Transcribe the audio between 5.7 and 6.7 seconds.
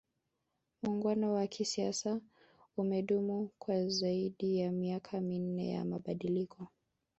ya mabadiliko